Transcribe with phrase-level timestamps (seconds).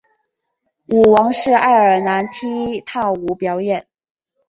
[0.87, 3.87] 舞王是爱尔兰踢踏舞表演。